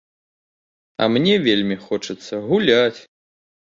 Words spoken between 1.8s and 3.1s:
хочацца гуляць.